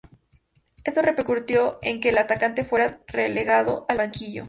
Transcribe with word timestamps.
Esto 0.83 1.03
repercutió 1.03 1.77
en 1.83 1.99
que 2.01 2.09
el 2.09 2.17
atacante 2.17 2.63
fuera 2.63 3.01
relegado 3.13 3.85
al 3.87 3.97
banquillo. 3.97 4.39